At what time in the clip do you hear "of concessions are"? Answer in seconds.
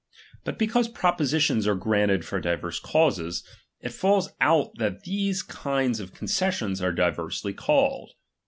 5.99-6.91